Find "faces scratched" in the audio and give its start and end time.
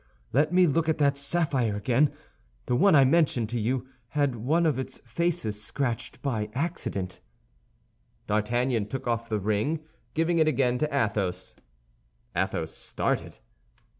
5.05-6.23